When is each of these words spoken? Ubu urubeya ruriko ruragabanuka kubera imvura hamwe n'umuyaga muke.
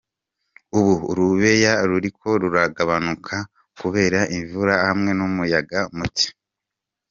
Ubu 0.77 0.93
urubeya 1.11 1.73
ruriko 1.89 2.29
ruragabanuka 2.41 3.35
kubera 3.79 4.19
imvura 4.37 4.73
hamwe 4.85 5.11
n'umuyaga 5.17 5.79
muke. 5.97 6.27